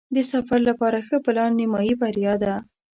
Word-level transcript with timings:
د 0.15 0.17
سفر 0.31 0.59
لپاره 0.69 0.97
ښه 1.07 1.17
پلان 1.25 1.51
نیمایي 1.59 1.93
بریا 2.01 2.33
ده. 2.43 2.55